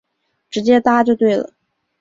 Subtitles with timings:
[0.49, 1.53] 直接搭就对了